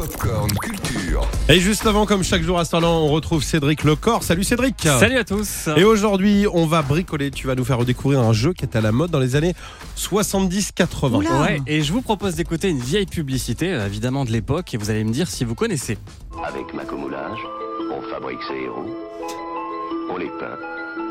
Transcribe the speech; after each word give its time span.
Popcorn 0.00 0.48
Culture. 0.62 1.28
Et 1.50 1.60
juste 1.60 1.84
avant, 1.84 2.06
comme 2.06 2.24
chaque 2.24 2.40
jour 2.40 2.58
à 2.58 2.64
ce 2.64 2.70
temps-là, 2.70 2.88
on 2.88 3.08
retrouve 3.08 3.42
Cédric 3.42 3.84
Lecor. 3.84 4.22
Salut 4.22 4.44
Cédric 4.44 4.80
Salut 4.80 5.18
à 5.18 5.24
tous 5.24 5.68
Et 5.76 5.84
aujourd'hui, 5.84 6.46
on 6.50 6.64
va 6.64 6.80
bricoler. 6.80 7.30
Tu 7.30 7.46
vas 7.46 7.54
nous 7.54 7.66
faire 7.66 7.76
redécouvrir 7.76 8.20
un 8.20 8.32
jeu 8.32 8.54
qui 8.54 8.64
est 8.64 8.74
à 8.76 8.80
la 8.80 8.92
mode 8.92 9.10
dans 9.10 9.18
les 9.18 9.36
années 9.36 9.52
70-80. 9.98 11.16
Oula. 11.16 11.42
Ouais, 11.42 11.60
et 11.66 11.82
je 11.82 11.92
vous 11.92 12.00
propose 12.00 12.34
d'écouter 12.34 12.70
une 12.70 12.80
vieille 12.80 13.04
publicité, 13.04 13.74
euh, 13.74 13.84
évidemment 13.84 14.24
de 14.24 14.30
l'époque, 14.30 14.72
et 14.72 14.78
vous 14.78 14.88
allez 14.88 15.04
me 15.04 15.12
dire 15.12 15.28
si 15.28 15.44
vous 15.44 15.54
connaissez. 15.54 15.98
Avec 16.42 16.72
Maco 16.72 16.96
Moulage, 16.96 17.38
on 17.92 18.00
fabrique 18.10 18.40
ses 18.48 18.56
héros, 18.56 18.96
on 20.10 20.16
les 20.16 20.30
peint, 20.30 20.56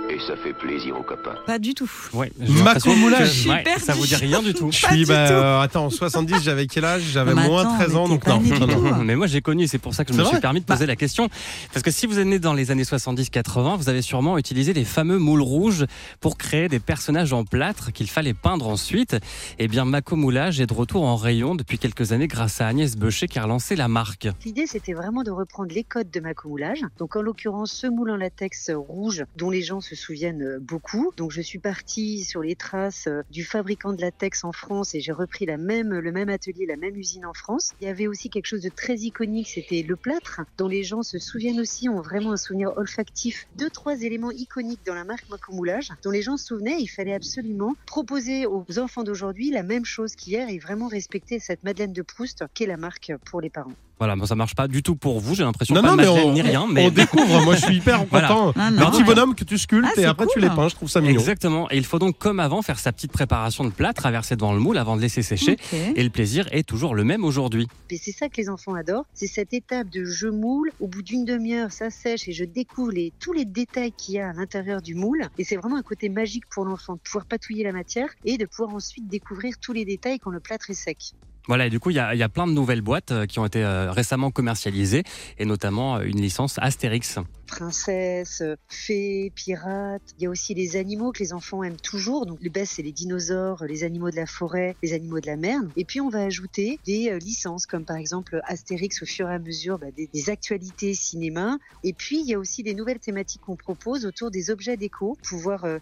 et 0.09 0.19
ça 0.19 0.35
fait 0.35 0.53
plaisir 0.53 0.97
aux 0.99 1.03
copains. 1.03 1.35
Pas 1.45 1.59
du 1.59 1.73
tout. 1.73 1.89
Ouais, 2.13 2.29
que- 2.31 2.95
Moulage. 2.99 3.45
Ouais, 3.47 3.63
ça 3.79 3.93
vous 3.93 4.05
dit 4.05 4.15
rien 4.15 4.41
du 4.41 4.53
tout. 4.53 4.71
Je 4.71 4.77
suis, 4.85 5.05
bah, 5.05 5.27
tout. 5.27 5.33
euh, 5.33 5.59
attends, 5.61 5.85
en 5.85 5.89
70, 5.89 6.41
j'avais 6.41 6.65
quel 6.67 6.83
âge? 6.85 7.03
J'avais 7.11 7.33
Mais 7.35 7.47
moins 7.47 7.61
attends, 7.61 7.75
13 7.77 7.95
ans, 7.95 8.09
donc 8.09 8.25
non. 8.27 8.39
non, 8.39 8.41
du 8.41 8.59
non. 8.75 9.03
Mais 9.03 9.15
moi 9.15 9.27
j'ai 9.27 9.41
connu, 9.41 9.67
c'est 9.67 9.77
pour 9.77 9.93
ça 9.93 10.03
que 10.05 10.13
je 10.13 10.17
me 10.19 10.25
suis 10.25 10.39
permis 10.39 10.61
de 10.61 10.65
poser 10.65 10.85
la 10.85 10.95
question. 10.95 11.29
Parce 11.73 11.83
que 11.83 11.91
si 11.91 12.07
vous 12.07 12.17
êtes 12.19 12.25
né 12.27 12.39
dans 12.39 12.53
les 12.53 12.71
années 12.71 12.83
70-80, 12.83 13.77
vous 13.77 13.89
avez 13.89 14.01
sûrement 14.01 14.37
utilisé 14.37 14.73
les 14.73 14.85
fameux 14.85 15.17
moules 15.19 15.41
rouges 15.41 15.85
pour 16.19 16.37
créer 16.37 16.67
des 16.69 16.79
personnages 16.79 17.33
en 17.33 17.43
plâtre 17.45 17.91
qu'il 17.91 18.09
fallait 18.09 18.33
peindre 18.33 18.67
ensuite. 18.67 19.15
Eh 19.59 19.67
bien, 19.67 19.85
Mako 19.85 20.15
Moulage 20.15 20.59
est 20.59 20.65
de 20.67 20.73
retour 20.73 21.03
en 21.03 21.15
rayon 21.15 21.55
depuis 21.55 21.77
quelques 21.77 22.11
années 22.11 22.27
grâce 22.27 22.61
à 22.61 22.67
Agnès 22.67 22.95
Beucher 22.97 23.27
qui 23.27 23.37
a 23.39 23.43
relancé 23.43 23.75
la 23.75 23.87
marque. 23.87 24.27
L'idée, 24.45 24.65
c'était 24.65 24.93
vraiment 24.93 25.23
de 25.23 25.31
reprendre 25.31 25.71
les 25.73 25.83
codes 25.83 26.09
de 26.11 26.19
Macomoulage. 26.19 26.81
Donc, 26.97 27.15
en 27.15 27.21
l'occurrence, 27.21 27.71
ce 27.71 27.87
moule 27.87 28.11
en 28.11 28.15
latex 28.15 28.71
rouge 28.73 29.23
dont 29.37 29.49
les 29.49 29.61
gens 29.61 29.81
se 29.81 29.95
souviennent 29.99 30.41
euh, 30.43 30.59
beaucoup. 30.59 31.11
Donc, 31.17 31.31
je 31.31 31.41
suis 31.41 31.59
partie 31.59 32.23
sur 32.23 32.41
les 32.41 32.55
traces 32.55 33.07
euh, 33.07 33.21
du 33.31 33.43
fabricant 33.43 33.93
de 33.93 34.01
latex 34.01 34.43
en 34.43 34.51
France 34.51 34.95
et 34.95 35.01
j'ai 35.01 35.11
repris 35.11 35.45
la 35.45 35.57
même, 35.57 35.89
le 35.93 36.11
même 36.11 36.29
atelier, 36.29 36.65
la 36.65 36.75
même 36.77 36.95
usine 36.95 37.25
en 37.25 37.33
France. 37.33 37.71
Il 37.81 37.87
y 37.87 37.91
avait 37.91 38.07
aussi 38.07 38.29
quelque 38.29 38.45
chose 38.47 38.61
de 38.61 38.69
très 38.69 38.95
iconique, 38.97 39.49
c'était 39.49 39.83
le 39.87 39.95
plâtre, 39.95 40.41
dont 40.57 40.67
les 40.67 40.83
gens 40.83 41.03
se 41.03 41.19
souviennent 41.19 41.59
aussi, 41.59 41.89
ont 41.89 42.01
vraiment 42.01 42.31
un 42.31 42.37
souvenir 42.37 42.71
olfactif. 42.77 43.47
Deux, 43.57 43.69
trois 43.69 44.01
éléments 44.01 44.31
iconiques 44.31 44.81
dans 44.85 44.95
la 44.95 45.03
marque 45.03 45.29
Macomoulage, 45.29 45.89
dont 46.03 46.11
les 46.11 46.21
gens 46.21 46.37
se 46.37 46.45
souvenaient. 46.45 46.77
Il 46.79 46.87
fallait 46.87 47.13
absolument 47.13 47.75
proposer 47.85 48.45
aux 48.45 48.65
enfants 48.79 49.03
d'aujourd'hui 49.03 49.51
la 49.51 49.63
même 49.63 49.85
chose 49.85 50.15
qu'hier 50.15 50.49
et 50.49 50.57
vraiment 50.59 50.87
respecter 50.87 51.39
cette 51.39 51.63
Madeleine 51.63 51.93
de 51.93 52.01
Proust 52.01 52.43
qu'est 52.53 52.65
la 52.67 52.77
marque 52.77 53.11
pour 53.25 53.41
les 53.41 53.49
parents. 53.49 53.73
Voilà, 53.97 54.15
bon, 54.15 54.25
ça 54.25 54.35
marche 54.35 54.55
pas 54.55 54.69
du 54.69 54.81
tout 54.81 54.95
pour 54.95 55.19
vous, 55.19 55.35
j'ai 55.35 55.43
l'impression. 55.43 55.75
Non, 55.75 55.81
pas 55.81 55.89
non, 55.89 55.95
de 55.97 56.01
mais 56.03 56.07
on, 56.07 56.31
ni 56.33 56.41
rien, 56.41 56.61
on 56.61 56.67
mais 56.67 56.89
découvre. 56.89 57.43
Moi, 57.43 57.55
je 57.55 57.65
suis 57.65 57.75
hyper 57.75 58.05
Voilà. 58.09 58.29
content. 58.29 58.53
Ah, 58.55 58.67
Un 58.67 58.71
non. 58.71 58.91
petit 58.91 59.03
bonhomme 59.03 59.35
que 59.35 59.43
tu 59.43 59.57
sculptes 59.57 59.88
Ah, 59.97 59.99
et 59.99 60.05
après 60.05 60.25
tu 60.27 60.39
les 60.39 60.49
peins. 60.49 60.67
Je 60.67 60.75
trouve 60.75 60.89
ça 60.89 61.01
mignon. 61.01 61.19
Exactement. 61.19 61.69
Et 61.71 61.77
il 61.77 61.85
faut 61.85 61.99
donc, 61.99 62.17
comme 62.17 62.39
avant, 62.39 62.61
faire 62.61 62.79
sa 62.79 62.91
petite 62.91 63.11
préparation 63.11 63.63
de 63.63 63.69
plat, 63.69 63.93
traverser 63.93 64.35
devant 64.35 64.53
le 64.53 64.59
moule 64.59 64.77
avant 64.77 64.95
de 64.95 65.01
laisser 65.01 65.21
sécher. 65.21 65.57
Et 65.95 66.03
le 66.03 66.09
plaisir 66.09 66.47
est 66.51 66.67
toujours 66.67 66.95
le 66.95 67.03
même 67.03 67.23
aujourd'hui. 67.23 67.67
Et 67.89 67.97
c'est 67.97 68.11
ça 68.11 68.29
que 68.29 68.37
les 68.37 68.49
enfants 68.49 68.75
adorent, 68.75 69.05
c'est 69.13 69.27
cette 69.27 69.53
étape 69.53 69.89
de 69.89 70.05
je 70.05 70.27
moule. 70.27 70.71
Au 70.79 70.87
bout 70.87 71.01
d'une 71.01 71.25
demi-heure, 71.25 71.71
ça 71.71 71.89
sèche 71.89 72.27
et 72.27 72.31
je 72.31 72.45
découvre 72.45 72.91
les, 72.91 73.13
tous 73.19 73.33
les 73.33 73.45
détails 73.45 73.91
qu'il 73.91 74.15
y 74.15 74.19
a 74.19 74.29
à 74.29 74.33
l'intérieur 74.33 74.81
du 74.81 74.95
moule. 74.95 75.27
Et 75.37 75.43
c'est 75.43 75.55
vraiment 75.55 75.77
un 75.77 75.83
côté 75.83 76.09
magique 76.09 76.45
pour 76.49 76.65
l'enfant 76.65 76.93
de 76.93 76.99
pouvoir 76.99 77.25
patouiller 77.25 77.63
la 77.63 77.71
matière 77.71 78.09
et 78.25 78.37
de 78.37 78.45
pouvoir 78.45 78.75
ensuite 78.75 79.07
découvrir 79.07 79.55
tous 79.59 79.73
les 79.73 79.85
détails 79.85 80.19
quand 80.19 80.31
le 80.31 80.39
plâtre 80.39 80.69
est 80.69 80.73
sec. 80.73 81.13
Voilà, 81.47 81.65
et 81.65 81.69
du 81.71 81.79
coup, 81.79 81.89
il 81.89 81.95
y 81.95 81.99
a, 81.99 82.13
il 82.13 82.19
y 82.19 82.23
a 82.23 82.29
plein 82.29 82.45
de 82.45 82.51
nouvelles 82.51 82.81
boîtes 82.81 83.11
euh, 83.11 83.25
qui 83.25 83.39
ont 83.39 83.45
été 83.45 83.63
euh, 83.63 83.91
récemment 83.91 84.29
commercialisées, 84.29 85.03
et 85.39 85.45
notamment 85.45 85.95
euh, 85.95 86.01
une 86.01 86.21
licence 86.21 86.59
Astérix. 86.59 87.17
Princesse, 87.49 88.41
euh, 88.41 88.55
fée, 88.67 89.31
pirate. 89.35 90.01
Il 90.17 90.23
y 90.23 90.27
a 90.27 90.29
aussi 90.29 90.53
les 90.53 90.75
animaux 90.75 91.11
que 91.11 91.19
les 91.19 91.33
enfants 91.33 91.63
aiment 91.63 91.79
toujours. 91.81 92.25
Donc 92.25 92.39
le 92.41 92.49
best, 92.49 92.73
c'est 92.75 92.83
les 92.83 92.91
dinosaures, 92.91 93.65
les 93.65 93.83
animaux 93.83 94.11
de 94.11 94.15
la 94.15 94.27
forêt, 94.27 94.75
les 94.83 94.93
animaux 94.93 95.19
de 95.19 95.25
la 95.25 95.35
mer. 95.35 95.59
Et 95.75 95.83
puis 95.83 95.99
on 95.99 96.09
va 96.09 96.19
ajouter 96.19 96.79
des 96.85 97.09
euh, 97.09 97.17
licences 97.17 97.65
comme 97.65 97.85
par 97.85 97.97
exemple 97.97 98.39
Astérix 98.45 99.01
au 99.01 99.05
fur 99.05 99.29
et 99.29 99.33
à 99.33 99.39
mesure 99.39 99.79
bah, 99.79 99.87
des, 99.95 100.29
actualités 100.29 100.93
cinéma. 100.93 101.57
Et 101.83 101.93
puis 101.93 102.21
il 102.21 102.27
y 102.27 102.35
a 102.35 102.39
aussi 102.39 102.61
des 102.61 102.75
nouvelles 102.75 102.99
thématiques 102.99 103.41
qu'on 103.41 103.55
propose 103.55 104.05
autour 104.05 104.29
des 104.29 104.51
objets 104.51 104.77
déco, 104.77 105.17
pouvoir 105.27 105.65
euh, 105.65 105.79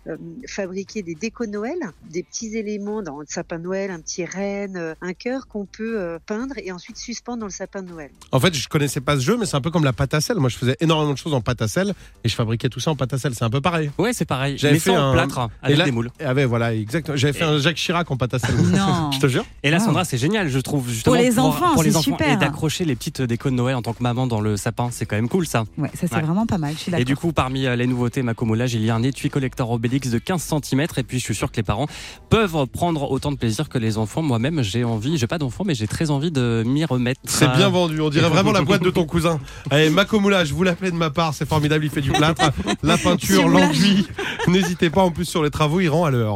fabriquer 0.48 1.04
des 1.04 1.16
décos 1.16 1.48
Noël, 1.48 1.78
des 2.10 2.24
petits 2.24 2.56
éléments 2.56 3.04
dans 3.04 3.20
le 3.20 3.26
sapin 3.28 3.58
Noël, 3.58 3.92
un 3.92 4.00
petit 4.00 4.26
renne, 4.26 4.96
un 5.02 5.14
cœur 5.14 5.48
qu'on 5.48 5.66
peut 5.66 6.18
peindre 6.26 6.56
et 6.58 6.72
ensuite 6.72 6.98
suspendre 6.98 7.40
dans 7.40 7.46
le 7.46 7.52
sapin 7.52 7.84
de 7.84 7.90
Noël. 7.90 8.12
En 8.32 8.40
fait, 8.40 8.54
je 8.54 8.68
connaissais 8.68 9.02
pas 9.02 9.16
ce 9.16 9.22
jeu, 9.22 9.38
mais 9.38 9.46
c'est 9.46 9.56
un 9.56 9.62
peu 9.62 9.72
comme 9.72 9.84
la 9.84 9.94
pâte 9.94 10.14
à 10.14 10.22
sel. 10.22 10.38
Moi, 10.38 10.50
je 10.50 10.58
faisais 10.58 10.78
énormément 10.80 11.14
de 11.14 11.18
choses 11.18 11.34
en 11.34 11.42
pâte 11.42 11.57
à 11.62 11.68
sel 11.68 11.94
et 12.24 12.30
je 12.30 12.36
fabriquais 12.36 12.70
tout 12.70 12.80
ça 12.80 12.92
en 12.92 12.96
pâte 12.96 13.14
à 13.14 13.18
sel. 13.18 13.34
C'est 13.36 13.44
un 13.46 13.50
peu 13.50 13.62
pareil. 13.62 13.92
Ouais, 13.98 14.14
c'est 14.14 14.26
pareil. 14.26 14.58
J'avais 14.58 14.80
fait 14.80 14.94
un- 14.96 15.14
plâtre, 15.14 15.50
avec 15.62 15.78
là- 15.78 15.86
des 15.86 15.92
moules. 15.92 16.10
Ah 16.24 16.34
ouais, 16.34 16.46
voilà, 16.46 16.74
exactement. 16.74 17.18
J'avais 17.18 17.34
fait 17.34 17.44
Et- 17.46 17.48
un 17.48 17.60
Jacques 17.60 17.78
Chirac 17.78 18.10
en 18.12 18.18
pâte 18.18 18.34
à 18.34 18.40
sel. 18.40 18.56
Non. 18.56 19.12
je 19.14 19.20
te 19.20 19.28
jure. 19.28 19.46
Et 19.64 19.70
là, 19.70 19.78
Wow. 19.78 19.86
Sandra, 19.86 20.06
c'est 20.06 20.18
génial, 20.18 20.50
je 20.50 20.60
trouve. 20.60 20.90
Justement, 20.90 21.16
Pour 21.16 21.24
les 21.24 21.40
enfants, 21.40 21.74
pour 21.74 21.84
les 21.84 21.92
c'est 21.92 21.98
enfants 21.98 22.12
super. 22.18 22.32
Et 22.34 22.38
d'accrocher 22.38 22.86
les 22.86 22.96
petites 22.96 23.22
décos 23.22 23.50
de 23.50 23.56
Noël 23.56 23.76
en 23.76 23.82
tant 23.82 23.94
que 23.94 24.04
maman 24.04 24.28
dans 24.28 24.42
le 24.42 24.58
sapin, 24.58 24.90
c'est 24.92 25.06
quand 25.06 25.16
même 25.16 25.30
cool 25.30 25.46
ça. 25.48 25.66
Ouais, 25.78 25.90
ça 25.94 26.08
c'est 26.08 26.16
Ouais. 26.16 26.22
vraiment 26.22 26.46
pas 26.46 26.58
mal. 26.58 26.74
Je 26.74 26.80
suis 26.80 26.92
Et 26.98 27.06
du 27.06 27.16
coup, 27.16 27.32
parmi 27.32 27.66
euh, 27.66 27.76
les 27.76 27.88
nouveautés 27.88 28.22
Macomoulage, 28.24 28.74
il 28.74 28.84
y 28.84 28.90
a 28.90 28.96
un 28.96 29.04
étui 29.04 29.30
collector 29.30 29.70
Obélix 29.72 30.10
de 30.10 30.18
15 30.20 30.42
cm. 30.42 30.88
Et 30.98 31.04
puis, 31.04 31.20
je 31.20 31.24
suis 31.24 31.36
sûr 31.36 31.52
que 31.52 31.58
les 31.58 31.64
parents 31.64 31.88
peuvent 32.30 32.66
prendre 32.68 33.10
autant 33.12 33.32
de 33.32 33.38
plaisir 33.38 33.70
que 33.70 33.78
les 33.78 33.98
enfants. 33.98 34.22
Moi-même, 34.22 34.62
j'ai 34.62 34.84
envie, 34.84 35.18
j'ai 35.18 35.28
pas 35.28 35.38
d'enfants, 35.38 35.64
mais 35.66 35.76
j'ai 35.76 35.88
très 35.88 36.10
envie 36.10 36.32
de 36.32 36.64
m'y 36.66 36.86
remettre. 36.86 37.22
C'est 37.26 37.48
bien 37.56 37.70
vendu. 37.70 38.02
On 38.02 38.10
dirait 38.10 38.30
vraiment 38.30 38.52
la 38.52 38.62
boîte 38.62 38.84
de 38.84 38.90
ton 38.90 39.06
cousin. 39.06 39.40
Allez, 39.70 39.90
Macomoulage, 39.90 40.52
vous 40.52 40.64
l'appelez 40.64 40.92
de 40.92 40.96
ma 40.96 41.10
part. 41.10 41.34
C'est 41.34 41.46
formidable. 41.48 41.86
Il 41.86 41.92
fait 41.92 42.02
du 42.02 42.12
plâtre, 42.12 42.52
la 42.84 42.98
peinture, 42.98 43.48
l'enduit. 43.48 44.08
N'hésitez 44.48 44.90
pas. 44.90 45.02
En 45.02 45.12
plus, 45.12 45.26
sur 45.26 45.44
les 45.44 45.50
travaux, 45.50 45.80
il 45.80 45.90
rend 45.90 46.06
à 46.06 46.12
l'heure. 46.12 46.36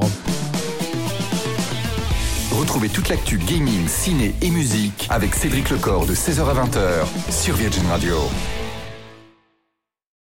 Retrouvez 2.51 2.89
toute 2.89 3.09
l'actu 3.09 3.37
gaming, 3.37 3.87
ciné 3.87 4.35
et 4.41 4.49
musique 4.49 5.07
avec 5.09 5.35
Cédric 5.35 5.69
Lecor 5.69 6.05
de 6.05 6.13
16h 6.13 6.41
à 6.41 6.65
20h 6.65 7.31
sur 7.31 7.55
Virgin 7.55 7.85
Radio. 7.89 8.17